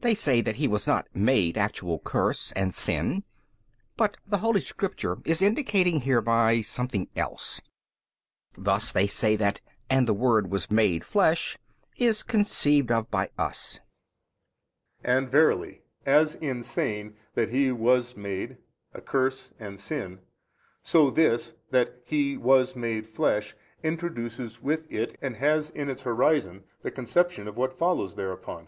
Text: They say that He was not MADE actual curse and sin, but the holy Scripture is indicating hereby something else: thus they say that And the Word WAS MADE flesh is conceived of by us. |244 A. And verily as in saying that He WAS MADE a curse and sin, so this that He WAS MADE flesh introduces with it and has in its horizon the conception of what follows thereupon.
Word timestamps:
They 0.00 0.16
say 0.16 0.40
that 0.40 0.56
He 0.56 0.66
was 0.66 0.84
not 0.84 1.06
MADE 1.14 1.56
actual 1.56 2.00
curse 2.00 2.50
and 2.56 2.74
sin, 2.74 3.22
but 3.96 4.16
the 4.26 4.38
holy 4.38 4.60
Scripture 4.60 5.18
is 5.24 5.40
indicating 5.42 6.00
hereby 6.00 6.60
something 6.60 7.06
else: 7.14 7.60
thus 8.58 8.90
they 8.90 9.06
say 9.06 9.36
that 9.36 9.60
And 9.88 10.08
the 10.08 10.12
Word 10.12 10.50
WAS 10.50 10.72
MADE 10.72 11.04
flesh 11.04 11.56
is 11.96 12.24
conceived 12.24 12.90
of 12.90 13.08
by 13.12 13.30
us. 13.38 13.78
|244 15.04 15.08
A. 15.10 15.16
And 15.18 15.28
verily 15.28 15.82
as 16.04 16.34
in 16.34 16.64
saying 16.64 17.14
that 17.34 17.50
He 17.50 17.70
WAS 17.70 18.16
MADE 18.16 18.56
a 18.92 19.00
curse 19.00 19.52
and 19.60 19.78
sin, 19.78 20.18
so 20.82 21.10
this 21.12 21.52
that 21.70 21.94
He 22.04 22.36
WAS 22.36 22.74
MADE 22.74 23.06
flesh 23.08 23.54
introduces 23.84 24.60
with 24.60 24.90
it 24.90 25.16
and 25.22 25.36
has 25.36 25.70
in 25.70 25.88
its 25.88 26.02
horizon 26.02 26.64
the 26.82 26.90
conception 26.90 27.46
of 27.46 27.56
what 27.56 27.78
follows 27.78 28.16
thereupon. 28.16 28.66